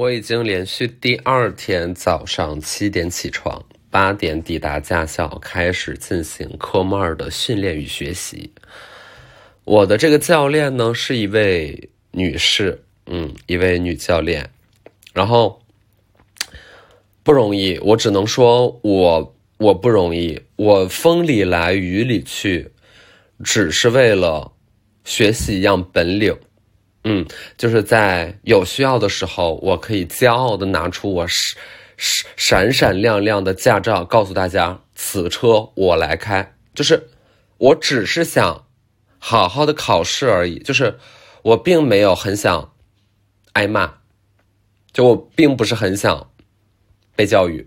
[0.00, 8.50] 我已经连续第二天早上七点起床，八点抵达驾校，开始进行科目二的训练与学习。
[9.64, 14.48] 我的这个教练呢是一位女士，嗯，一位女教练，
[15.12, 15.60] 然后
[17.22, 22.70] 不容易，我只能说我我不容易，我风里来雨里去，
[23.44, 24.50] 只是为了
[25.04, 26.34] 学习一样本领。
[27.04, 27.26] 嗯，
[27.56, 36.54] 就是在有需要的时候，我可以骄傲的拿出我闪闪闪亮亮的驾照，告诉大家，此车我来开。
[36.74, 37.08] 就是
[37.56, 38.66] 我只是想
[39.18, 40.98] 好好的考试而已，就是
[41.42, 42.72] 我并没有很想
[43.54, 43.94] 挨骂，
[44.92, 46.30] 就我并不是很想
[47.16, 47.66] 被教育，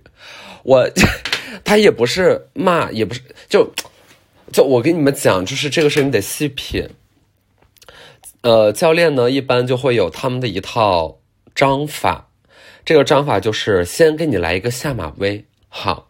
[0.64, 0.88] 我
[1.66, 3.68] 他也不是骂，也不是就
[4.52, 6.88] 就我跟你们讲，就是这个事你得细品。
[8.44, 11.20] 呃，教练呢，一般就会有他们的一套
[11.56, 12.28] 章法。
[12.84, 15.46] 这个章法就是先给你来一个下马威。
[15.70, 16.08] 好，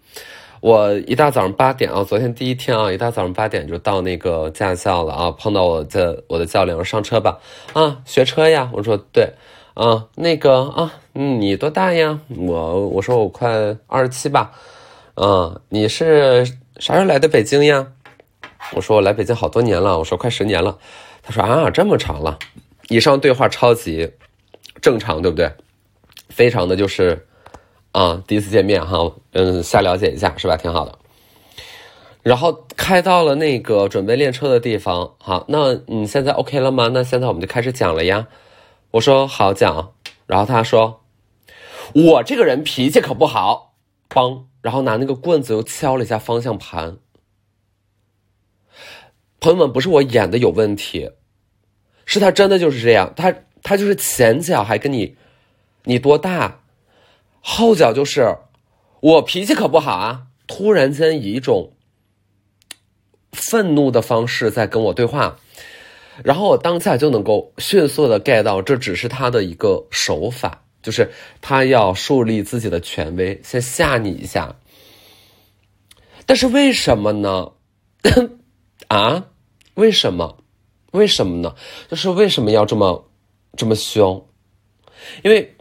[0.60, 7.38] 我一大早上八点啊，昨天第一天啊，一大早上八点就到那个驾校了啊，碰到我的我的教练，我说上车吧。
[7.74, 8.72] 啊，学车呀？
[8.74, 9.34] 我说对。
[9.76, 12.20] 啊，那个啊，你多大呀？
[12.36, 14.54] 我我说我快二十七吧。
[15.14, 16.44] 嗯，你是
[16.80, 17.90] 啥时候来的北京呀？
[18.74, 20.00] 我说我来北京好多年了。
[20.00, 20.80] 我说快十年了。
[21.24, 22.38] 他说啊，这么长了，
[22.90, 24.12] 以上对话超级
[24.82, 25.52] 正常，对不对？
[26.30, 27.26] 非常的就是
[27.94, 30.58] 啊，第一次见面哈，嗯，瞎了解一下是吧？
[30.58, 31.00] 挺好的。
[32.24, 36.90] 然后开到了那个准备练车的地方，好，那你现在 OK 了吗？
[36.94, 38.28] 那现在我们就开始讲了呀。
[38.92, 39.94] 我说好讲，
[40.28, 41.02] 然后他说
[41.94, 43.74] 我这个人脾气可不好，
[44.10, 46.98] 嘣，然后拿那个棍子又敲了一下方向盘。
[49.44, 51.12] 朋友们，不是我演的有问题，
[52.06, 53.12] 是他真的就是这样。
[53.14, 55.18] 他他就是前脚还跟你，
[55.84, 56.62] 你多大，
[57.42, 58.38] 后脚就是
[59.02, 60.28] 我脾气可不好啊！
[60.48, 61.74] 突然间以一种
[63.34, 65.38] 愤怒的方式在跟我对话，
[66.24, 71.12] 然后我当下就能够迅速的 get 到，这只是他的一个手法，就是
[71.42, 74.56] 他要树立自己的权威，先吓你一下。
[76.26, 77.52] 但是为什么呢？
[78.88, 79.26] 啊？
[79.76, 80.38] 为什么？
[80.92, 81.56] 为什么呢？
[81.90, 83.10] 就是为什么要这么
[83.58, 84.24] 这么凶？
[85.24, 85.56] 因为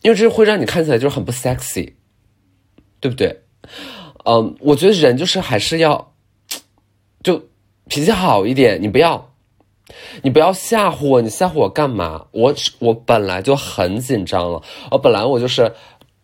[0.00, 1.92] 因为这会让你看起来就是很不 sexy，
[3.00, 3.42] 对不对？
[4.24, 6.14] 嗯，我觉得人就是还是要
[7.22, 7.48] 就
[7.88, 8.80] 脾气好一点。
[8.80, 9.30] 你不要
[10.22, 12.26] 你不要吓唬我，你吓唬我干嘛？
[12.30, 15.70] 我我本来就很紧张了，我本来我就是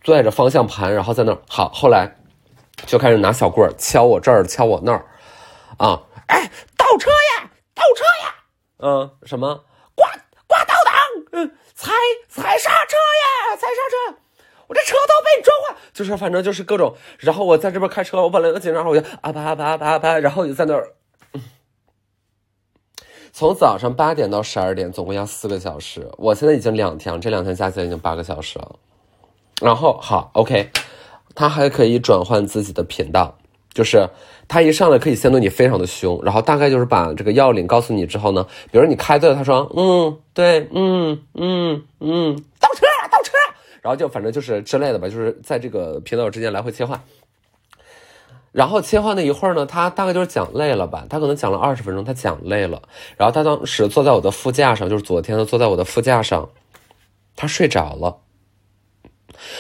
[0.00, 2.10] 拽着方向盘，然后在那儿好，后来
[2.86, 5.04] 就开始拿小棍儿敲我这儿，敲我那儿，
[5.76, 6.50] 啊，哎。
[6.86, 8.34] 倒车呀，倒车呀，
[8.78, 9.64] 嗯，什么？
[9.96, 10.08] 挂
[10.46, 10.94] 挂倒档，
[11.32, 11.92] 嗯，踩
[12.28, 14.18] 踩刹车呀，踩刹车，
[14.68, 20.92] 我这车都被你撞坏，就是反正就是各种，然后我在这边开车，我本来就紧张，我就啊啪啪啪啪，然后就在那儿，
[23.32, 28.76] 从早上八点到十二点，总共要四个小时，我现在已经两天，这两天加起来已经八个小时了，
[29.60, 30.70] 然后好，OK，
[31.34, 33.36] 他还可以转换自己的频道。
[33.74, 34.08] 就是
[34.48, 43.32] 他一上来可以先对你非常的凶，然后大概就是把这个要领告诉你之后呢，比如你开对了，他说嗯对嗯嗯嗯倒车倒车，
[43.82, 47.00] 然后就反正就是之类的吧，就是在这个频道之间来回切换，
[48.52, 52.80] 然后切换了一会儿呢，他大概就是讲累了吧，他可能讲了二十分钟，他讲累了，
[53.16, 56.48] 然后他当时坐在我的副驾上，就是昨天的坐在我的副驾上，
[57.34, 58.18] 他睡着了，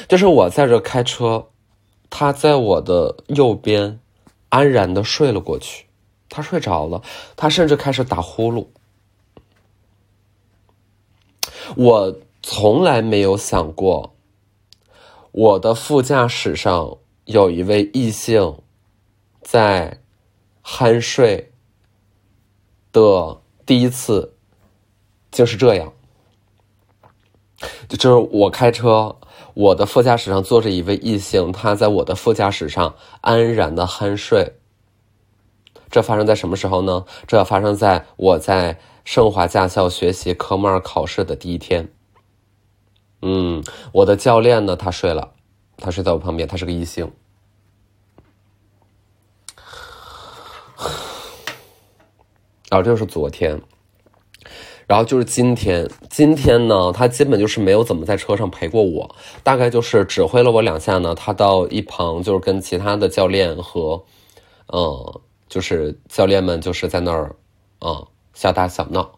[0.06, 1.46] 就是我在这开车，
[2.08, 3.98] 他在我的右边。
[4.48, 5.86] 安然的睡了过去，
[6.28, 7.02] 他睡着了，
[7.36, 8.66] 他甚至开始打呼噜。
[11.76, 14.14] 我从来没有想过，
[15.32, 18.58] 我的副驾驶上有一位异性
[19.42, 20.00] 在
[20.62, 21.52] 酣睡
[22.92, 24.34] 的第一次
[25.32, 25.92] 就是这样，
[27.88, 29.16] 就就是我开车。
[29.56, 34.52] 我的副驾驶上坐着一位异性，他在我的副驾驶上安然的酣睡。
[35.90, 37.06] 这发生在什么时候呢？
[37.26, 41.88] 这发生在我在盛华驾校学习科目二考试的第一天。
[43.22, 44.76] 嗯，我的教练呢？
[44.76, 45.32] 他睡了，
[45.78, 47.10] 他睡在我旁边，他是个异性。
[52.68, 53.58] 然后这是昨天。
[54.86, 64.02] 然后就是今天，今天呢，他基本就是没有怎么在车上陪过我，大概就是指挥了我两下呢，他到一旁就是跟其他的教练和，
[64.72, 67.34] 嗯，就是教练们就是在那儿，
[67.84, 69.10] 嗯，小打小闹。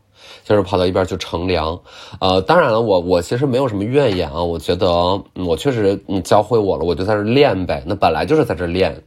[0.44, 1.78] 就是跑到一边就乘凉。
[2.20, 4.86] 呃，当然了，我我其实没有什么怨言啊，我觉得
[5.34, 7.82] 我确实你教会我了，我就在这练呗。
[7.86, 9.00] 那本来就是在这练，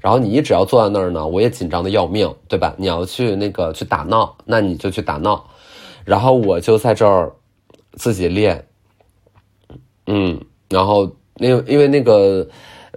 [0.00, 2.74] 然后你一只要坐在那儿呢，我也紧张的要命，对吧？
[2.78, 5.44] 你要去那个去打闹，那你就去打闹，
[6.04, 7.32] 然后我就在这儿
[7.94, 8.66] 自己练，
[10.06, 12.48] 嗯，然后因为因为那个。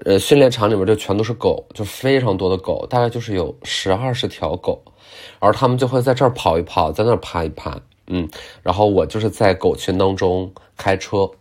[0.03, 4.83] 呃，训练场里面就全都是狗，就非常多的狗，大概就是有十二十条狗，
[5.39, 8.27] 而他们就会在这儿跑一跑，在那儿趴一趴，嗯，
[8.61, 11.31] 然后我就是在狗群当中开车，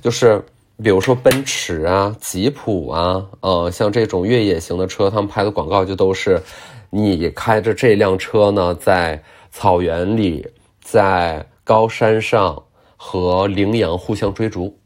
[0.00, 0.42] 就是
[0.82, 6.42] 比如说奔驰啊、吉普啊，呃，像这种越野型的车，他们拍的广告就都是
[6.88, 9.22] 你开着这辆车呢，在
[9.58, 10.48] 草原里、
[10.80, 12.62] 在高山上
[12.96, 14.78] 和羚羊互相追逐。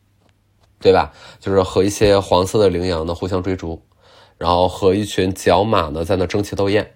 [0.80, 1.12] 对吧？
[1.38, 3.80] 就是和一些黄色的羚羊呢互相追逐，
[4.36, 6.94] 然后和一群角马呢在那争奇斗艳，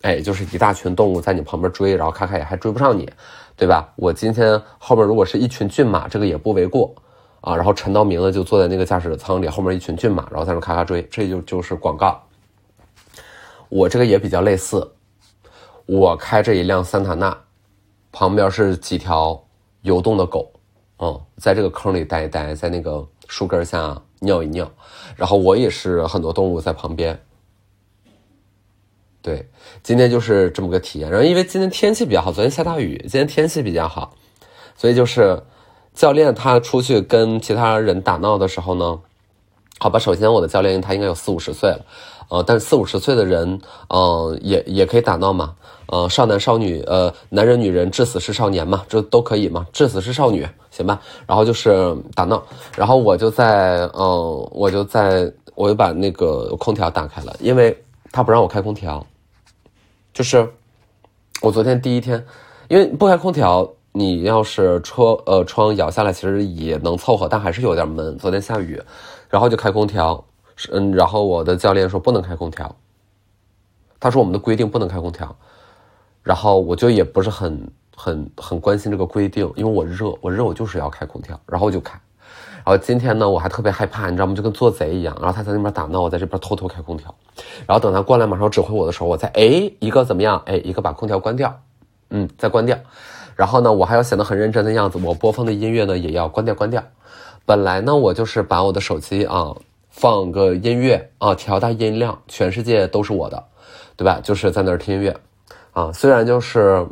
[0.00, 3.06] 哎，就是一大群动物在你旁边追，然后咔咔也还追不上你，
[3.54, 3.92] 对吧？
[3.96, 6.94] 我今天后面如果是一群骏马，这个也不为过
[7.42, 7.54] 啊。
[7.54, 12.18] 然后陈道明呢就坐在那个驾驶舱里，后面一群骏马，然后在那咔咔追，这就就是广告。
[13.68, 14.90] 我这个也比较类似，
[15.88, 17.36] 我开着一辆桑塔纳，
[18.12, 19.42] 旁边是几条
[19.82, 20.52] 游动的狗，
[21.00, 23.04] 嗯，在这个坑里待一待，在那个。
[23.30, 24.66] 树根下尿一尿，
[25.14, 27.20] 然后我也是很多动物在旁边。
[29.20, 29.46] 对，
[29.82, 31.10] 今天就是这么个体验。
[31.10, 34.14] 然后因为今天天气比较好，昨天下大雨，今天天气比较好，
[34.78, 35.42] 所以就是
[35.92, 38.98] 教练他出去跟其他人打闹的时候呢，
[39.78, 41.84] 好吧，首先我的教练他应该有四五十岁了，
[42.28, 45.54] 呃，但是四五十岁的人，嗯，也也可以打闹嘛。
[45.86, 51.00] 呃，少男少女，呃，男人女人，至死是少年嘛，这都可以嘛，至死是少女，行吧？
[51.26, 52.42] 然后就是打闹，
[52.76, 57.74] 然后我就在，嗯，我就在，我就把那个空调打开了，因为
[58.12, 59.04] 他不让我开空调，
[60.12, 60.46] 就是
[61.40, 62.22] 我昨天第一天，
[62.68, 68.18] 因为不开空调，你要是车呃窗摇下来，其实也能凑合，但还是有点闷。
[68.18, 68.78] 昨天下雨，
[69.30, 70.22] 然后就开空调，
[70.72, 72.74] 嗯，然后我的教练说不能开空调，
[74.00, 75.34] 他说我们的规定不能开空调。
[76.24, 81.98] 然后我就也不是很很很关心这个规定，因为我热，我热我就是要开空调，然后我就开。
[82.56, 84.34] 然后今天呢，我还特别害怕，你知道吗？
[84.34, 85.16] 就跟做贼一样。
[85.22, 87.14] 然后他在那边打闹，我在这边偷偷开空调。
[87.66, 90.42] 然后等他过来马上指挥我的时候，我再哎一个怎么样？
[90.44, 91.58] 哎一个把空调关掉，
[92.10, 92.76] 嗯，再关掉。
[93.34, 96.82] 然后呢，我还要显得很认真的样子，我播放的音乐呢也要关掉关掉。
[97.46, 99.54] 本来呢，我就是把我的手机啊
[99.98, 103.44] 放个音乐啊，调大音量，全世界都是我的，
[103.96, 104.20] 对吧？
[104.22, 105.16] 就是在那儿听音乐。
[105.72, 106.86] 啊，虽然就是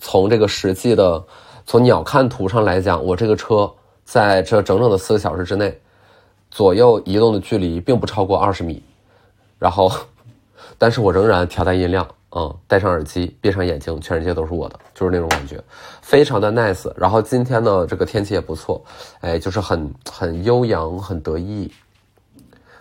[0.00, 1.22] 从这个实际的
[1.66, 3.70] 从鸟瞰图上来讲，我这个车
[4.04, 5.78] 在这整整的四个小时之内，
[6.50, 8.82] 左右移动的距离并不超过二十米，
[9.58, 9.92] 然后，
[10.78, 15.62] 但是我仍然调大音量，嗯，戴上耳机，闭上眼睛，全世界都是我的，就是那种感觉，
[16.00, 16.90] 非常的 nice。
[16.96, 18.82] 然后今天呢，这个天气也不错，
[19.20, 21.70] 哎，就是很很悠扬，很得意。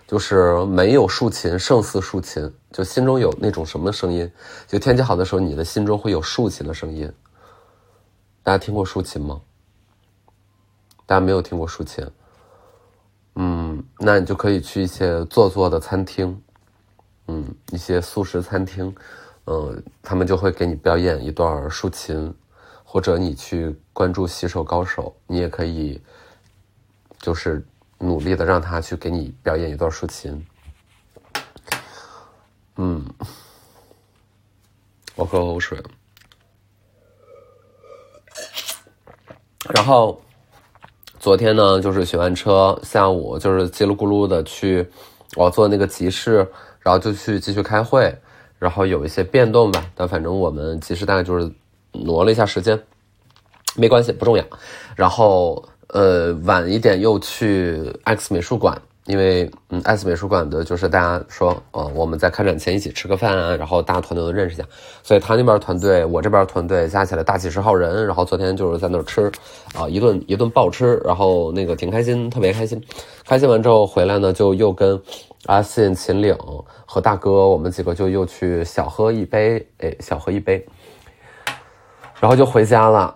[0.07, 4.31] 就是没有竖琴胜似竖琴，就心中有那种什么声音，
[4.65, 7.11] 就天气好的时候，你的心中会有竖琴的声音。
[8.41, 9.41] 大家听过竖琴吗？
[11.05, 12.09] 大家没有听过竖琴，
[13.35, 16.41] 嗯，那你就可以去一些做作的餐厅，
[17.27, 18.95] 嗯，一些素食餐厅，
[19.45, 22.33] 嗯，他们就会给你表演一段竖琴，
[22.85, 26.01] 或者你去关注洗手高手，你也可以，
[27.19, 27.61] 就是。
[27.99, 30.45] 努力的让他去给你表演一段竖琴，
[32.75, 33.03] 嗯，
[35.15, 35.81] 我喝口水。
[39.73, 40.21] 然后
[41.19, 44.87] 昨天呢，就是学完车，下午就是叽里咕噜的去
[45.35, 46.47] 我做那个集市，
[46.79, 48.15] 然后就去继续开会，
[48.59, 51.51] 然后有一些变动吧，但反正我们集市大概就是
[51.93, 52.79] 挪了一下时间，
[53.75, 54.45] 没关系，不重要。
[54.95, 55.67] 然后。
[55.89, 64.65] 呃，晚一点又去 X 美术馆，因为嗯，X 美术馆的就是大家说，呃，我们在开展前一起吃个饭啊，然后大家团队都认识一下，
[65.01, 69.31] 所以他那边团队，我这边团队加起来大几十号人，然后昨天就是在那儿吃，
[69.73, 72.83] 啊，一顿一顿暴吃，然后那个挺开心，特别开心，
[73.25, 75.01] 开心完之后回来呢，就又跟
[75.45, 76.37] 阿信、秦岭
[76.85, 80.67] 和大哥，我们几个就又去小喝一杯，哎，小喝一杯，
[82.19, 83.15] 然后就回家了。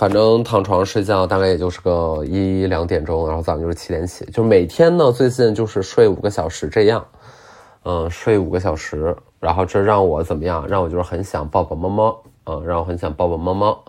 [0.00, 7.06] 反正躺床睡觉大概也就是个一两点钟，然后早上就是七点起，就每天呢最近就是睡五个小时这样，
[7.84, 10.66] 嗯，睡五个小时，然后这让我怎么样？
[10.66, 13.84] 让我就是很想抱抱猫猫，嗯，让我很想抱抱猫猫，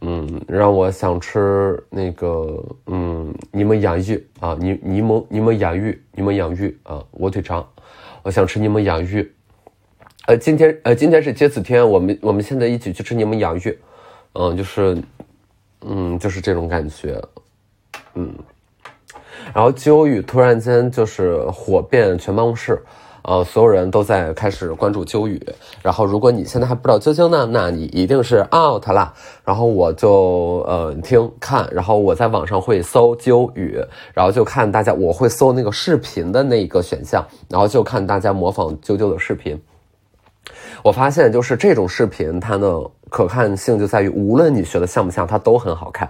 [0.00, 7.62] 嗯，让我想吃那个，嗯，柠檬洋芋啊，柠柠檬柠檬洋芋，柠檬洋芋啊，火腿肠，
[8.22, 9.30] 我想吃柠檬洋芋，
[10.28, 13.78] 呃，今天呃，今天是接子天，我们我们现在一起去吃柠檬洋芋，
[14.32, 14.96] 嗯，就是，
[15.88, 17.22] 嗯，就是这种感觉，
[18.14, 18.34] 嗯。
[19.54, 22.82] 然后鸠语突然间就是火遍全办公室，
[23.22, 25.40] 呃，所有人都在开始关注鸠语。
[25.82, 29.14] 然后如果你现在还不知道究竟呢，那你一定是 out 啦。
[29.44, 33.80] 然后我就呃听看，然后我在网上会搜鸠语，
[34.12, 39.56] 然后就看大家，我会搜那个视频的那个选项，然后就看大家模仿啾啾的视频。
[40.86, 46.08] 我发现，就是这种视频，它的可看性就在于，无论你学的像不像，它都很好看，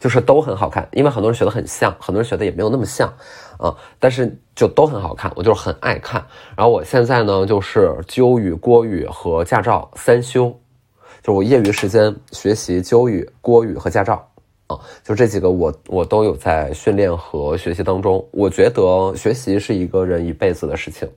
[0.00, 0.88] 就是都很好看。
[0.90, 3.08] 因为很多人学的很像，很多人学的也没有那么像，
[3.56, 6.26] 啊，但是就都很好看，我就是很爱看。
[6.56, 10.52] 然后我现在呢，就是鸠语、郭语和驾照三修，
[11.22, 14.28] 就我业余时间学习鸠语、郭语和驾照，
[14.66, 18.28] 啊，就这几个我我都有在训练和学习当中。
[18.32, 21.08] 我觉得学习是一个人一辈子的事情。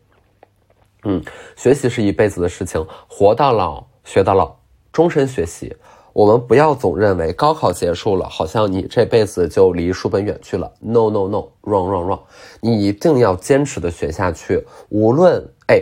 [1.04, 1.24] 嗯，
[1.56, 4.56] 学习是一辈子的事情，活到老学到老，
[4.92, 5.76] 终身学习。
[6.14, 10.72] 我们不要总认为高考结束了，好像你这辈子就离书本远去了。
[10.80, 12.20] No No No，Wrong Wrong Wrong，
[12.62, 14.64] 你一定要坚持的学下去。
[14.90, 15.82] 无论哎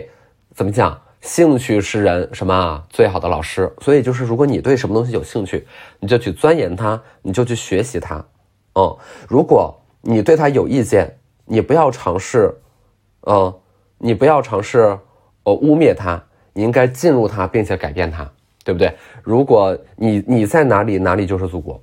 [0.54, 3.70] 怎么讲，兴趣是人什么最好的老师。
[3.82, 5.66] 所以就是，如果你对什么东西有兴趣，
[6.00, 8.24] 你就去钻研它，你就去学习它。
[8.74, 8.96] 嗯，
[9.28, 12.58] 如果你对它有意见，你不要尝试，
[13.26, 13.54] 嗯，
[13.98, 14.98] 你不要尝试。
[15.44, 16.22] 呃，污蔑他，
[16.52, 18.30] 你应该进入他，并且改变他，
[18.64, 18.94] 对不对？
[19.22, 21.82] 如果你你在哪里，哪里就是祖国，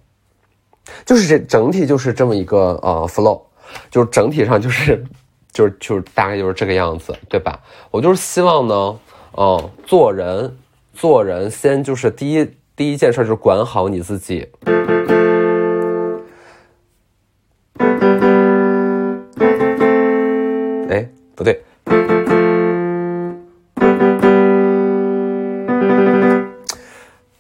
[1.06, 3.42] 就是这整体就是这么一个呃 flow，
[3.92, 5.04] 就是整体上就是
[5.52, 7.60] 就是就是大概就是这个样子，对吧？
[7.92, 9.00] 我就是希望呢，
[9.38, 10.56] 嗯，做人
[10.94, 14.48] 做人先就是第一第一件事就是管好你自己。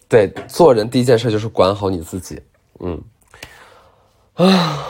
[0.10, 2.42] 对，做人第一件事就是管好你自己。
[2.80, 3.00] 嗯，
[4.34, 4.88] 啊，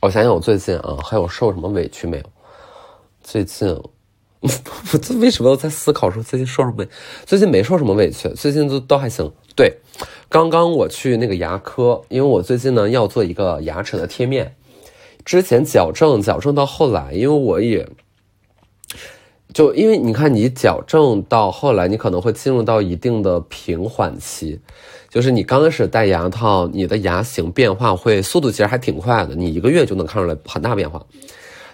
[0.00, 2.24] 我想想，我最近啊，还有受什么委屈没有？
[3.22, 3.68] 最近，
[4.40, 4.50] 我
[5.20, 6.84] 为什么要在思考说最近受什么？
[7.24, 9.32] 最近没受什么委屈，最近都都还行。
[9.54, 9.78] 对，
[10.28, 14.56] 刚刚我去那个牙科，因为我最近呢要做一个牙齿的贴面，
[15.24, 17.88] 之前矫正矫正到后来，因为我也。
[19.56, 24.60] 就因为你看，你矫正到后来，你可能会进入到一定的平缓期，
[25.08, 31.02] 就是你刚开始戴牙套，你的牙形变化会速度其实还挺快的，你一个月就能看出来很大变化。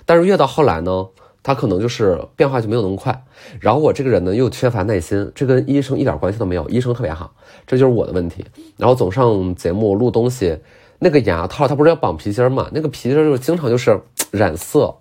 [0.06, 1.08] 但是越到后来呢，
[1.42, 3.24] 它可能就是变化就没有那么快。
[3.58, 7.34] 然后我这个人呢又缺乏耐心，这跟医生一点关系都没有，医生特别好，
[7.66, 8.44] 这就是我的问题。
[8.76, 10.56] 然后总上节目录东西，
[11.00, 12.70] 那个牙套它不是要绑皮筋嘛？
[12.72, 14.94] 那个皮筋就经常就是染色，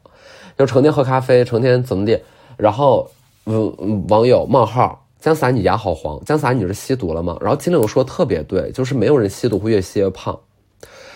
[0.58, 2.20] 就成天喝咖啡，成天怎么的。
[2.62, 3.10] 然后，
[3.46, 7.36] 嗯，网友冒号江洒，你牙好黄，江洒你是吸毒了吗？
[7.41, 10.39] 然后金柳说特别对，就是没有人吸毒会越吸越胖，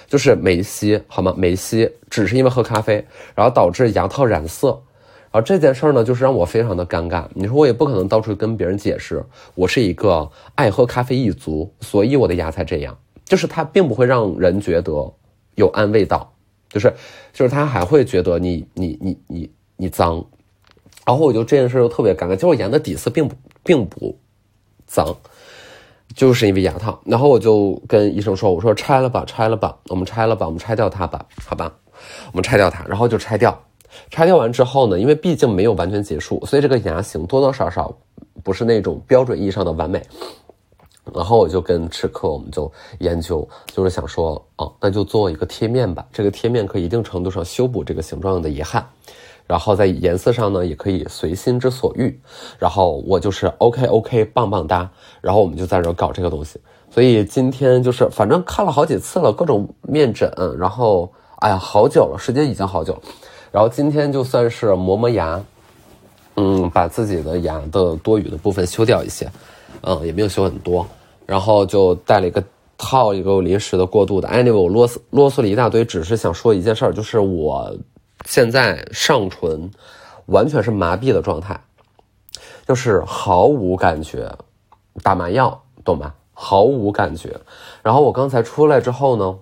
[0.07, 1.35] 就是没吸好吗？
[1.37, 4.69] 没吸，只是因为喝咖啡，然后导致牙套染色。
[5.31, 7.25] 然后这件事儿呢，就是让我非常的尴尬。
[7.35, 9.23] 你说我也不可能到处跟别人解释，
[9.53, 12.97] 我是一个爱喝咖啡一族，所以我的牙才这样。
[13.23, 14.91] 就是它并不会让人觉得
[15.53, 16.33] 有安慰到，
[16.69, 16.91] 就是
[17.31, 20.25] 就是他还会觉得你你你你你脏。
[21.05, 24.17] 然后我就这件事就特别尴尬，就我牙的底色并不并不
[24.87, 25.15] 脏，
[26.15, 26.99] 就是因为牙套。
[27.05, 31.71] 然后我就跟医生说：“我说拆了吧，拆了吧，我们拆了吧，我们拆掉它吧，好吧，
[32.31, 33.57] 我们拆掉它。”然后就拆掉。
[34.09, 37.95] 拆掉完之后呢，因为毕竟没有完全结束，所以这个牙型多多少少
[38.43, 40.01] 不是那种标准意义上的完美。
[41.13, 46.03] 然后我就跟齿科我们就研究，就是想说，哦，那就做一个贴面吧。
[46.11, 48.83] 这个贴面可以一定程度上修补这个形状的遗憾。
[49.47, 52.19] 然后在颜色上呢，也可以随心之所欲。
[52.57, 54.89] 然后我就是 OK OK 棒棒哒。
[55.21, 56.59] 然后我们就在这搞这个东西。
[56.89, 60.31] 所以今天就是反正看了好几次了，各种面诊。
[60.57, 62.99] 然后哎呀，好久了，时间已经好久。
[63.51, 65.39] 然后今天就算是磨磨牙，
[66.37, 69.29] 嗯，把自己的牙的多余的部分修掉一些，
[69.81, 70.85] 嗯，也没有修很多。
[71.25, 72.43] 然后就带了一个
[72.77, 74.27] 套，一个临时的过渡的。
[74.29, 77.75] Anyway，我啰嗦啰嗦了一大堆，只是想说一件事儿，就是我。
[78.25, 79.71] 现在上唇
[80.25, 81.59] 完全是麻痹的状态，
[82.67, 84.35] 就是毫无感觉，
[85.03, 86.13] 打麻药懂吗？
[86.33, 87.39] 毫无感觉。
[87.81, 89.39] 然后我刚才出来之后呢，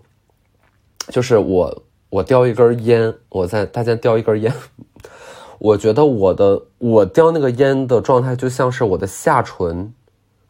[1.07, 4.53] 就是我我叼一根烟，我在大家叼一根烟，
[5.57, 9.93] 我觉得我的我叼那个烟的状态就像是我的下唇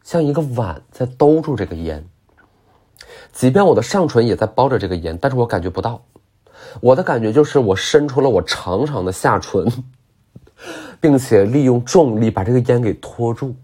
[0.02, 2.06] 像一个碗在兜住这个烟，
[3.32, 6.02] 即便我的上唇也在包着这个烟，但是我感觉不到。
[6.80, 9.66] 我的感觉就是，我伸出了我长长的下唇，
[11.00, 13.54] 并且利用重力把这个烟给拖住。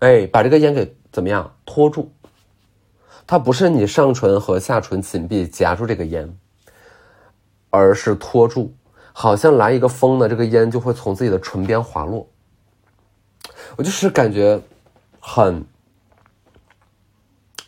[0.00, 2.10] 哎，把这个烟给怎么样拖住？
[3.26, 6.38] 它不是你上唇和下唇紧闭夹住这个烟，
[7.70, 8.72] 而是拖住，
[9.12, 12.28] 好像来一个风呢，这个烟就会从自己的唇边滑落。
[13.76, 14.60] 我就是感觉
[15.18, 15.64] 很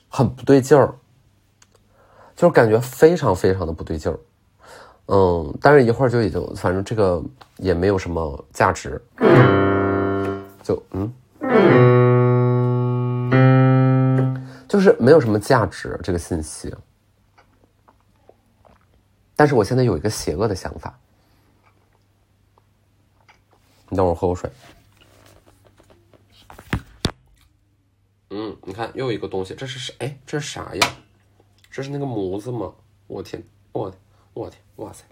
[0.08, 0.94] 很不对劲儿。
[2.38, 4.16] 就是感觉非常非常的不对劲儿，
[5.06, 7.20] 嗯，但是一会儿就已经，反正这个
[7.56, 9.02] 也没有什么价值，
[10.62, 11.12] 就嗯，
[14.68, 16.72] 就是没有什么价值这个信息。
[19.34, 20.96] 但是我现在有一个邪恶的想法，
[23.88, 24.48] 你等会儿喝口水。
[28.30, 29.92] 嗯，你看又一个东西，这是啥？
[29.98, 30.88] 哎，这是啥呀？
[31.78, 32.72] 这是那个模子吗？
[33.06, 33.94] 我天，我
[34.34, 35.04] 我天，哇塞！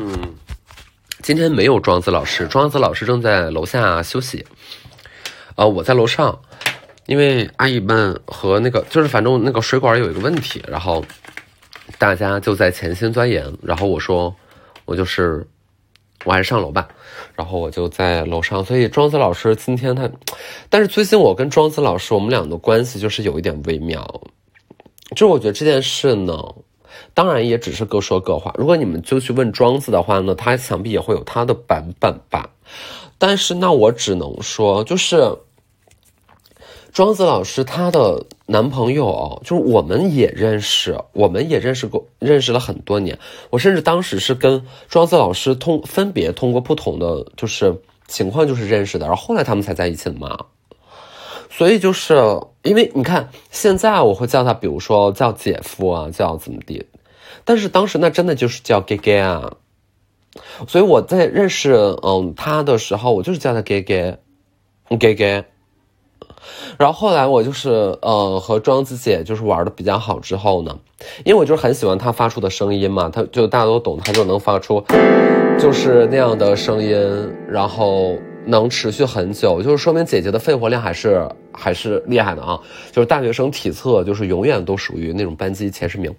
[0.00, 0.34] 嗯，
[1.22, 4.44] 今天没有庄子老师，庄子老师正在楼下休息。
[5.54, 6.42] 呃，我在楼上，
[7.06, 11.04] 因为阿姨们和那个就是反正那个水管有一个问题，然后
[12.00, 13.56] 大家就在潜心钻研。
[13.62, 14.34] 然后我说，
[14.86, 15.46] 我就是
[16.24, 16.88] 我还是上楼吧。
[17.34, 20.10] 然后我就在楼上，所以庄子老师今天他，
[20.68, 24.04] 但是最近我跟庄子老师我们俩的关系就是有一点微妙，
[25.10, 26.36] 就是我觉得这件事呢，
[27.14, 28.54] 当然也只是各说各话。
[28.58, 32.50] 如果你们就去问庄子的话呢，他想必也会有他的版本吧。
[33.18, 35.36] 但是那我只能说，就是。
[36.92, 43.18] 庄子老师她的男朋友就是我们也认识，我们也认识过，认识了很多年。
[43.48, 50.38] 我甚至当时是跟庄子老师通分别通过不同的就是情况就是认识的，然后后来他们才在一起的嘛。
[51.48, 52.14] 所以就是
[52.62, 56.84] 因为你看现在我会叫他，比如说叫姐夫啊，叫怎么地，
[57.46, 59.56] 但是当时那真的就是叫 gay gay 啊。
[60.68, 61.72] 所以我在认识
[62.02, 64.18] 嗯他的时候，我就是叫他 gay gay
[64.98, 65.44] gay gay。
[66.78, 67.70] 然后后来我就是
[68.02, 70.78] 呃和庄子姐就是玩的比较好之后呢，
[71.24, 74.82] 因为我就是很喜欢她发出的声音嘛，她就大家都懂，她就能发出
[75.58, 86.14] 就是那样的声音，然后能持续很久，就是说明姐姐的肺活量还是还是厉害的啊，就是大学生体测就是永远都属于那种班级前十名。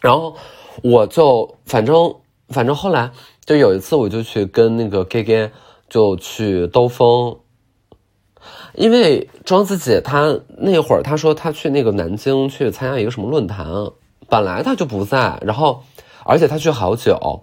[0.00, 0.34] 然后
[0.82, 2.14] 我就反正
[2.48, 3.10] 反正后来
[3.44, 5.50] 就有一次我就去跟那个 gay gay
[5.88, 7.36] 就去兜风。
[8.74, 13.66] 因为庄子姐她那会儿她说她去那个南京去参加一个什么论坛，
[14.28, 15.82] 本来她就不在，然后
[16.24, 17.42] 而且她去好久，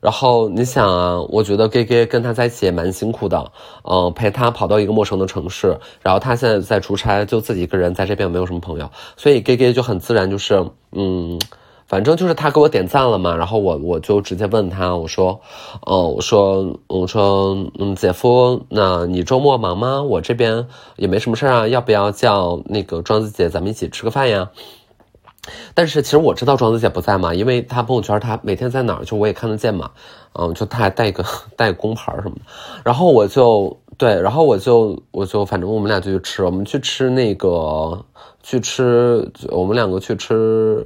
[0.00, 3.52] 然后你想啊，我觉得 gay gay 跟他在一起也蛮辛苦的，
[3.84, 11.38] 嗯，陪他跑到一个陌生的城市，然后他现在在出差，就自己一个人在这边没有什么朋友，所以 gay gay 就很自然就是嗯。
[11.86, 15.40] 反正就是他给我点赞了嘛，然后我我就直接问他，我说，
[15.82, 20.02] 哦，我说，我说，嗯，姐夫，那你周末忙吗？
[20.02, 24.50] 我这边也没什么事啊，要不要叫那个庄子姐咱们一起吃个饭呀？
[25.74, 29.92] 但是其实我知道庄子姐不在嘛，因为她朋友圈她每天在哪儿，就我也看得见嘛，
[30.32, 32.40] 嗯，就她还带个 带工牌什么的，
[32.84, 38.04] 然后我就对，然后我就我就反正我们俩就去吃，我们去吃那个
[38.42, 40.84] 去吃，我们两个去吃。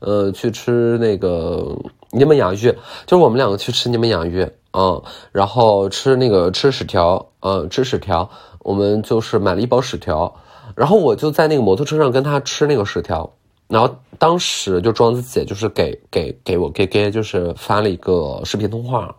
[0.00, 1.76] 呃，去吃那个
[2.10, 8.28] 柠檬洋芋，就是我们两个去吃柠檬洋芋，嗯，然后吃那个吃屎条，嗯，吃屎条，
[8.60, 10.34] 我们就是买了一包屎条，
[10.74, 13.32] 然后我就在那个摩托车上跟他吃那个屎条，
[13.68, 19.14] 然后当时就庄子姐就是给给给我给给就是发了一个视频通话，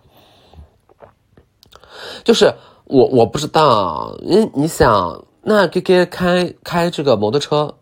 [2.25, 2.53] 就是
[2.85, 7.73] 我我不知道，因你想那给给开开这个摩托车。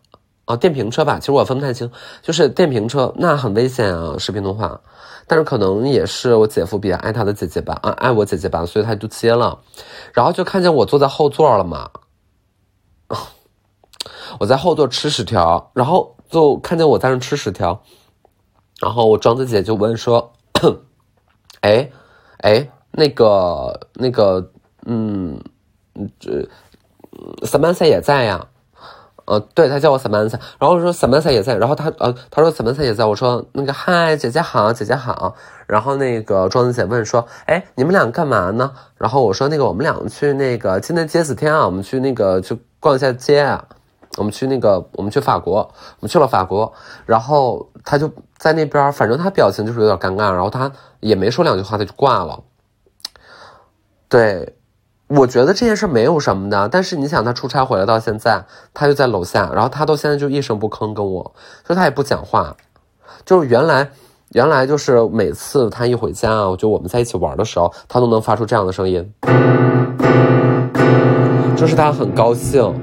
[0.44, 4.80] 啊，电瓶车吧，其实我分不太清，就是电瓶车，那很危险啊，视频通话。
[5.28, 9.60] 但是可能也是我姐夫比较爱他的姐姐吧，啊，爱我姐姐吧，所以他就接了，
[10.12, 11.90] 然后就看见我坐在后座了嘛，
[14.40, 17.80] 我在后座吃屎条，然后就看见我在那吃屎条，
[18.80, 20.32] 然后我庄子姐就问说，
[21.62, 21.88] 哎，
[22.38, 24.50] 哎，那个那个，
[24.86, 25.40] 嗯，
[26.18, 26.48] 这
[27.46, 28.48] 三班赛也在呀。
[29.24, 35.34] 呃，对他叫我伞曼彩然后说伞曼彩也在，然后他呃他说伞曼彩也在，我说那个嗨姐姐好，姐姐好，
[35.66, 38.72] 然后那个庄子姐问说，哎你们俩干嘛呢？
[38.96, 43.64] 然后我说那个我们俩去那个今天接子天啊，我们去那个去逛一下街啊，
[44.16, 46.72] 我们去那个我们去法国，我们去了法国，
[47.06, 52.42] 然后他就在那边，反正他表情就是有点尴尬，然后他也没说两句话他就挂了，
[54.08, 54.56] 对。
[55.14, 61.34] 我觉得这件事没有什么的，但是你想，他出差回来到现在，他就在楼下，然后他到现在就一声不吭跟我，
[61.66, 62.56] 说他也不讲话，
[63.26, 63.90] 就是原来
[64.30, 69.12] 原来就是每次他一回家啊，就我们在一起玩的时候，他都能发出这样的声音，
[71.54, 72.74] 就是他很高兴，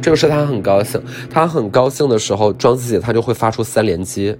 [0.00, 0.98] 这个是他很高兴，
[1.30, 4.34] 他很高兴的时候，庄子姐他就会发出三连击，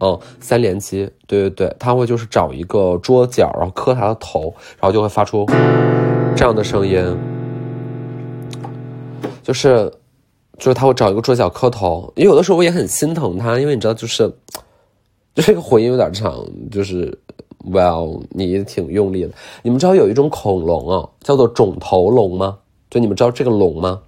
[0.00, 5.44] 嗯，三连击，对对对，他会就是找一个桌角，然后磕他的头，然后就会发出
[6.36, 7.04] 这样的声音，
[9.42, 9.92] 就是
[10.58, 14.32] 就是他会找一个桌角磕头，因为有的时候我也很心疼他，因为你知道就是。
[15.32, 17.16] 就这个回音有点长，就是
[17.64, 19.30] Well，你挺用力的。
[19.62, 22.58] 你们知道有一种恐龙啊，叫做肿头龙吗？
[22.90, 24.02] 就你们知道这个龙吗？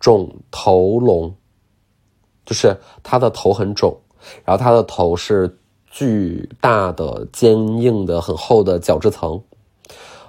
[0.00, 1.32] 肿头龙，
[2.44, 3.96] 就是它的头很肿，
[4.44, 9.40] 然后它的头是巨大的、坚硬的、很厚的角质层，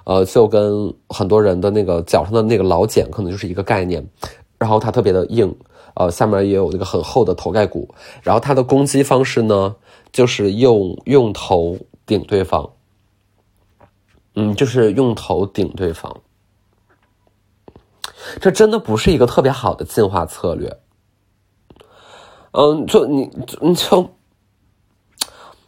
[0.04, 4.06] 呃，就跟很多人的那个脚上的那个老茧可能就是一个概念。
[4.58, 5.56] 然后它特别的硬，
[5.94, 7.88] 呃，下面也有那个很厚的头盖骨。
[8.22, 9.76] 然后它的攻击方式呢？
[10.12, 12.68] 就是用用头顶对方，
[14.34, 16.20] 嗯，就是用头顶对方，
[18.40, 20.80] 这真的不是一个特别好的进化策略。
[22.50, 24.10] 嗯，就你你就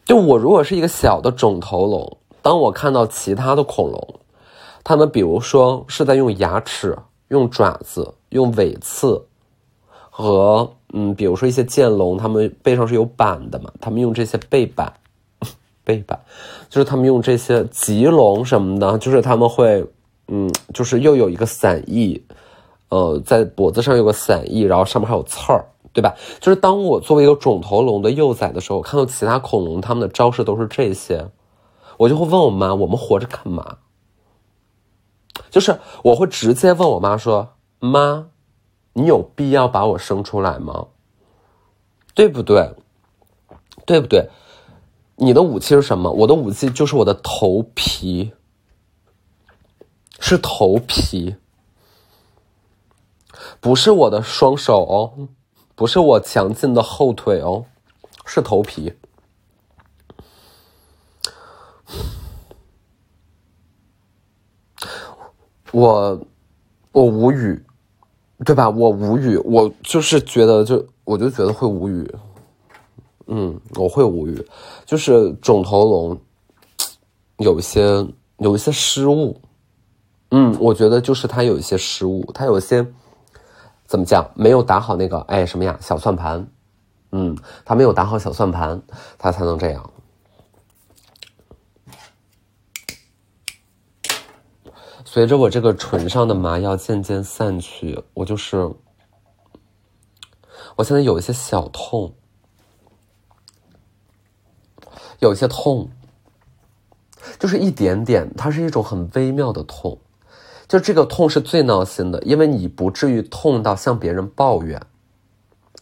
[0.05, 4.21] 就我如果是一个小的肿头龙，当我看到其他的恐龙，
[4.85, 6.97] 它们比如说是在用牙齿、
[7.29, 9.25] 用爪子、用尾刺
[10.11, 10.71] 和。
[10.95, 14.93] 嗯，比如说一些剑龙，他们背上是有板的嘛，他们用这些背板，
[15.83, 16.21] 背板，
[16.69, 19.83] 就是他们用这些棘龙什么的，就是他们会，
[20.29, 22.23] 嗯，就是又有一个伞翼，
[22.91, 25.65] 呃，在脖子上有个伞翼，然后上面还有刺儿，
[25.95, 26.15] 对吧？
[26.41, 31.27] 就是当我作为一个肿头龙的幼崽的时候，看到其他恐龙他们的招式都是这些，
[31.97, 33.79] 我就会问我妈：我们活着干嘛？
[35.51, 38.29] 就是我会直接问我妈说：妈。
[38.95, 40.89] 你有必要把我生出来吗？
[42.15, 42.75] 对不对？
[43.87, 44.29] 对不对？
[45.17, 46.11] 你的武器是什么？
[46.13, 48.33] 我的武器就是我的头皮，
[50.21, 51.37] 是头皮，
[53.61, 55.29] 不是我的双手哦，
[55.75, 57.65] 不是我强劲的后腿哦，
[58.27, 58.93] 是头皮。
[65.73, 66.21] 我，
[66.93, 67.61] 我无语。
[68.45, 68.69] 对吧？
[68.69, 72.13] 我无语，我就是觉得，就我就觉得会无语。
[73.29, 74.45] 嗯，我会无语，
[74.85, 76.21] 就是肿头龙
[77.37, 78.05] 有一些
[78.39, 79.41] 有一些失误。
[80.33, 82.85] 嗯，我觉得就是他有一些失误，他有一些
[83.87, 86.45] 怎么讲，没有打好那个哎什么呀小算盘。
[87.13, 88.83] 嗯，他没有打好小算盘，
[89.19, 89.89] 他才能这样。
[95.05, 98.71] 随着我这个唇上的麻药渐渐散去，我就是，
[100.77, 102.15] 我现在有一些小痛，
[105.19, 105.91] 有一些痛，
[107.39, 109.99] 就是一点点，它是一种很微妙的痛，
[110.67, 114.81] 就这个痛是最闹心的，因为你不至于痛到向别人抱怨，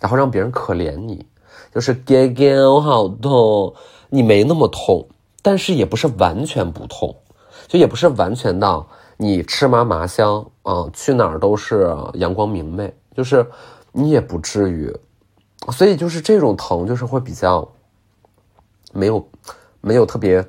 [0.01, 1.27] 然后让别人可怜你，
[1.73, 3.75] 就是哥哥我好痛，
[4.09, 5.09] 你没那么痛，
[5.43, 7.15] 但是也不是完全不痛，
[7.69, 8.89] 就也不是完全到。
[9.23, 13.47] 你吃嘛嘛香啊，去哪儿都是阳光明媚，就是
[13.93, 14.91] 你也不至于，
[15.71, 17.71] 所以就是这种疼就是会比较
[18.95, 19.29] 没有
[19.83, 20.43] 没有特别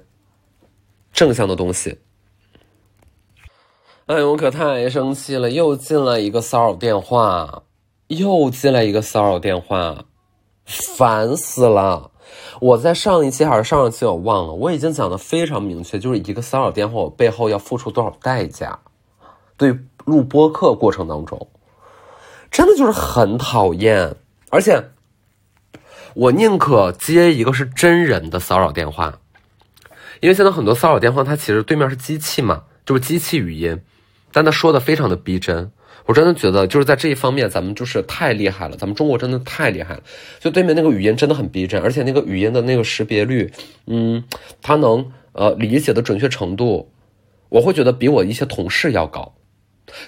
[1.12, 2.00] 正向的东西。
[4.06, 7.64] 哎，我可太生气了，又进来一个骚扰电话，
[8.08, 10.06] 又进来一个骚扰电话，
[10.64, 12.12] 烦死了。
[12.60, 18.80] 我在上一期还是上上期我忘了，我已经讲的非常明确，就是一个骚扰电话，我背后要付出多少代价。
[19.58, 21.48] 对录播课过程当中，
[22.50, 24.16] 真的就是很讨厌，
[24.50, 24.90] 而且
[26.16, 29.20] 我宁可接一个是真人的骚扰电话，
[30.20, 33.80] 因为现在很多骚扰电话，它其实对面是机器嘛，就是机器语音，
[34.34, 35.72] 但他说的非常的逼真。
[36.06, 38.76] 我真的觉得，就是在这一方面，咱们就是太厉害了。
[38.76, 40.04] 咱们中国真的太厉害了，
[40.40, 43.52] 就对面那个语音真的很逼真，而且那个语音的那个识别率，
[43.86, 44.24] 嗯，
[44.62, 46.90] 他能呃理解的准确程度，
[47.50, 49.34] 我会觉得比我一些同事要高。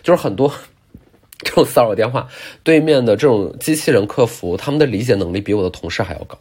[0.01, 0.51] 就是很多
[1.39, 2.27] 这种骚扰电话，
[2.63, 6.37] 对面的这种机器人客服，他们的理解能力比我的同事还要高。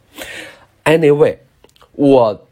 [0.85, 1.37] Anyway，
[1.91, 2.47] 我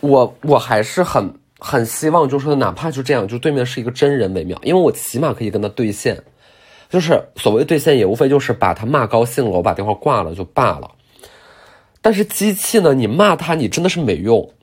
[0.00, 6.22] 我我还是很很希望，就是哪怕就这样，就对面是一个真人为妙，因为我起码可以跟他对线。
[6.94, 10.92] 就是所谓兑现，也无非就是把他骂高兴了，我把电话挂了就罢了。
[12.00, 14.54] 但是机器呢，你骂他，你真的是没用，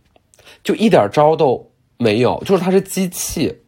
[0.63, 2.41] 就一点招都没有。
[2.45, 3.63] 就是它是机器，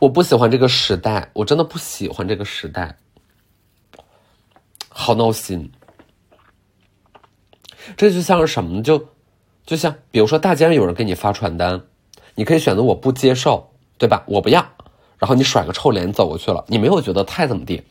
[0.00, 2.96] 我不喜欢这个时代，我真的不喜欢这个时代，
[4.88, 5.70] 好闹心。
[7.96, 8.82] 这就像是什么呢？
[8.82, 9.10] 就
[9.64, 11.84] 就像比如说大街上有人给你发传单，
[12.34, 14.24] 你可以选择我不接受，对吧？
[14.26, 14.72] 我不要，
[15.18, 17.82] 然后你甩个臭脸走过去了，你没有觉得太怎么地。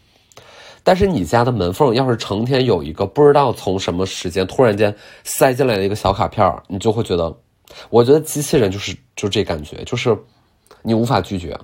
[0.84, 7.38] 但是你家的门缝要是成天有一个不知道从什么时间突然间塞进来的一个小卡片你就会觉得，
[7.90, 10.18] 我觉得机器人就是就这感觉，就是
[10.84, 11.60] 你无法拒绝，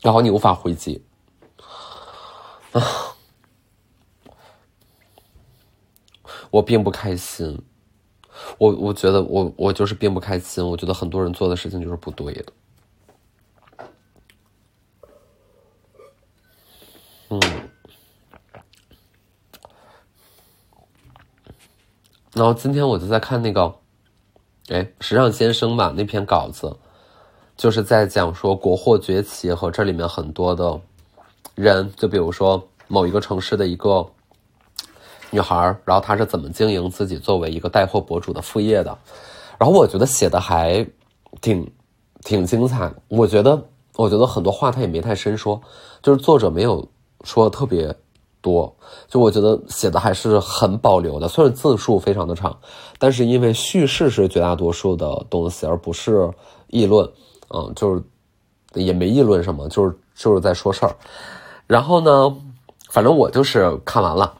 [0.00, 1.00] 然后你无法回击，
[2.72, 2.82] 啊，
[6.50, 7.62] 我并不开心，
[8.58, 12.46] 我我觉得我我就是并不开心，我觉得很多人做的事情就是不对的，
[22.34, 23.74] 然后今天我就在看那个，
[24.68, 26.74] 哎，时尚先生吧那篇稿子，
[27.58, 30.80] 就是在讲说国货崛起和这里面很多的
[31.54, 34.06] 人，就比如说某一个城市的一个
[35.30, 38.96] 女孩然后她是怎么经营自己作为一个带货博主的副业的，
[39.58, 40.86] 然后我觉得写的还
[41.42, 41.70] 挺
[42.22, 43.62] 挺精彩，我觉得
[43.96, 45.60] 我觉得很多话他也没太深说，
[46.00, 46.88] 就是作者没有
[47.24, 47.94] 说特别。
[48.42, 48.76] 多，
[49.08, 52.54] 就我觉得写的还是很保留的，虽然字数非常的长，
[52.98, 56.28] 但是因为叙事是绝大多数的东西，而不是
[56.66, 57.08] 议论，
[57.54, 58.02] 嗯，就是
[58.74, 60.94] 也没议论什么，就是就是在说事儿。
[61.66, 62.36] 然后呢，
[62.90, 64.34] 反正我就是看完了，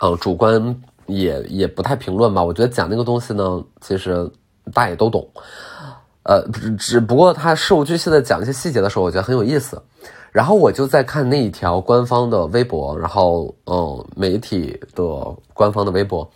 [0.00, 2.42] 嗯，主观也也不太评论吧。
[2.42, 4.28] 我觉得讲那个东西呢，其实
[4.74, 5.26] 大家也都懂，
[6.24, 9.80] 呃，只只不过他事无巨细的讲一些细节的时候，我觉得很有意思。
[10.32, 15.04] 然后我就在看那一条官方的微博，然后嗯，媒体的
[15.52, 16.28] 官方的微博，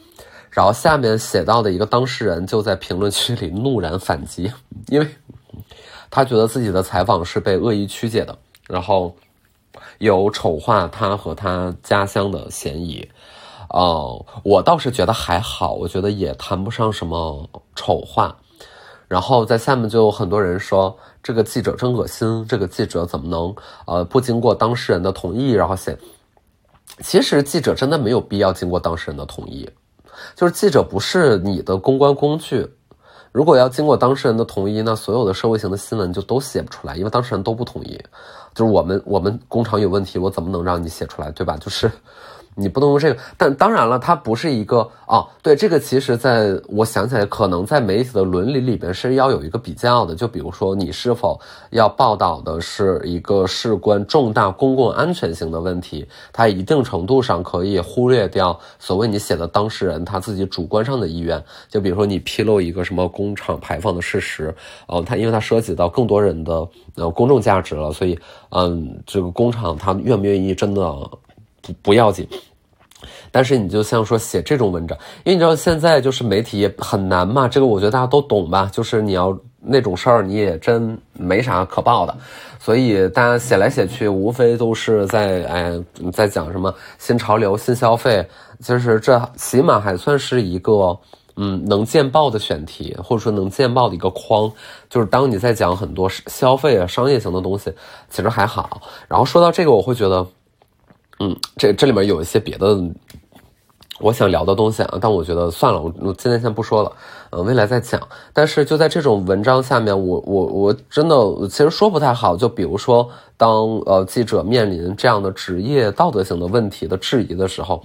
[0.50, 4.52] 然后下面写到的一个当事人就在评论区里怒然反击，
[4.88, 5.09] 因为
[6.11, 9.16] 他觉得自己的采访是被恶意曲解的，然后
[9.98, 13.09] 有丑化他和他家乡的嫌疑。
[13.70, 18.37] 哦，我倒是觉得还好，我觉得也谈不上什么丑化。
[19.09, 20.97] 然后在下面就有很多人说。
[21.23, 22.47] 这个记者真恶心！
[22.49, 23.53] 这个记者怎么能
[23.85, 25.99] 呃不经过当事人的同意然后写？
[27.01, 29.69] 其实记者真的没有必要经过当事人的同意，
[30.37, 32.64] 就是记者不是你的公关工具。
[33.33, 38.01] 如果要经过当事人的同意，那所有的社会型的新闻就都写不出来，因为当事人都不同意。
[38.55, 41.57] 就是我们我们工厂有问题，我怎么能让你写出来，对吧？
[41.57, 41.90] 就是。
[42.59, 45.29] 你不能用这个，但当然了，它不是一个哦。
[45.42, 50.14] 对，这个其实在我想起来，可能在媒体的伦理里边是要有一个比较的。
[50.14, 51.38] 就比如说，你是否
[51.71, 61.42] 要报道的是一个事关重大公共安全性的问题，它一定程度上可以忽略掉所谓你写的当事人他自己主观上的意愿。
[61.69, 64.55] 就比如说，你披露一个什么工厂排放的事实，
[64.87, 70.83] 哦，它因为它涉及到更多人的呃公众价值了，所以嗯，这个工厂它愿不愿意真的？
[71.66, 72.26] 不不要紧，
[73.31, 82.16] 但是你就像说写这种文章，因为你知道现在就是媒体也很难嘛，这个我觉得大家都懂吧，就是你要那种事儿你也真没啥可报的，
[82.59, 88.26] 所以大家写来写去无非都是在哎在讲什么新潮流、新消费，
[88.61, 90.98] 其实这起码还算是一个
[91.37, 94.50] 嗯能见报的选题，或者说能见报的一个框，
[94.88, 97.72] 就是当你在讲很多消费啊商业型的东西，
[98.09, 98.81] 其实还好。
[99.09, 100.26] 然后说到这个，我会觉得。
[101.20, 102.79] 嗯，这这里面有一些别的
[103.98, 106.92] 我想聊的东西啊，但我觉得算了，我我今天先不说了，
[107.31, 107.98] 嗯，未来再讲。
[108.35, 111.16] 但是就在这种文章下面，我我我真的
[111.48, 112.37] 其实说不太好。
[112.37, 113.50] 就比如说，当
[113.87, 117.83] 呃记者面临这样的职业道德性的问题的质疑的时候，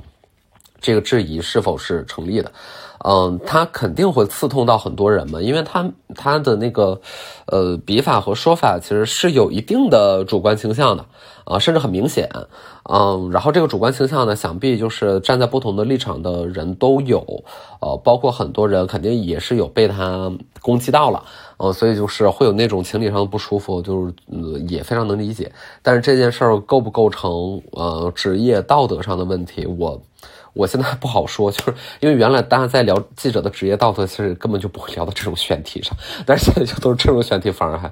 [0.82, 2.52] 这个质疑是否是成立的？
[3.04, 7.00] 嗯，他肯定会刺痛到很多人嘛，因为他他的那个
[7.46, 11.06] 呃笔法和说法其实是有一定的主观倾向的。
[11.44, 12.30] 啊，甚至很明显，
[12.84, 17.44] 嗯，然后这个主观倾向呢，想必就是站在不同的立场的人都有，
[17.82, 21.24] 呃，包括很多人肯定也是有被他攻击到了，
[21.58, 24.14] 呃，所以就是会有那种情理上的不舒服，就是
[24.70, 25.52] 也非常能理解。
[25.82, 30.00] 但是这件事儿构不构成呃职业道德上的问题，我
[30.54, 37.92] 我现在不好说，就是因为原来大家在聊记者的职业道德，其实根本就不会聊到这种选题上，但是现在就都是这种选题，反而还。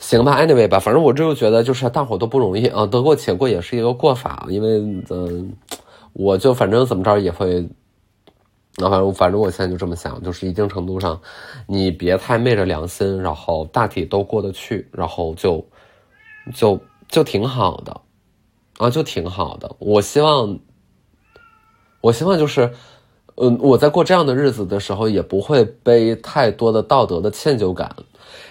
[0.00, 5.54] 行吧，anyway 吧，反正我这就觉得就是大伙都不容易啊，得过且过也是一个过法，因为嗯，
[6.12, 7.66] 我就反正怎么着也会，
[8.76, 11.18] 那反正反正我现在就这么想，就是一定程度上，
[11.66, 15.64] 你别太昧着良心，然后大体都过得去，然后就
[16.52, 16.78] 就
[17.08, 17.98] 就挺好的
[18.78, 19.74] 啊，就挺好的。
[19.78, 20.58] 我希望，
[22.04, 22.70] 我希望就是
[23.36, 27.96] 嗯，我在过这样的日子的时候，也不会背太多的道德的歉疚感。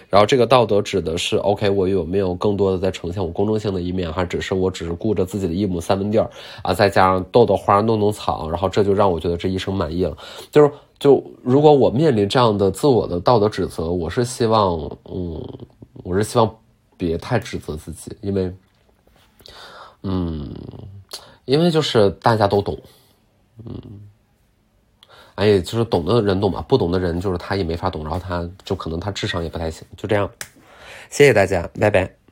[0.10, 6.28] 然后这个道德指的是，OK，我有没有更多的在呈现我公正性的一面，还只是我只是顾着自己的一亩三分地儿
[6.64, 10.18] 啊，再加上逗逗花、弄弄草，然后这就让我觉得这一生满意了。
[10.52, 15.40] 就是就如果我面临这样的自我的道德指责，我是希望，嗯，
[16.04, 16.56] 我是希望
[16.98, 18.52] 别太指责自己，因为，
[20.02, 20.52] 嗯，
[21.46, 22.78] 因为就是大家都懂，
[23.66, 24.02] 嗯。
[25.36, 30.30] 哎，就是懂的人懂吧，不懂的人就是他也没法懂，然后他就可能他智商也不太行，就这样。
[31.10, 32.23] 谢谢大家，拜拜。